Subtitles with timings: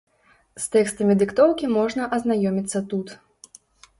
[0.63, 3.07] З тэкстамі дыктоўкі можна азнаёміцца тут.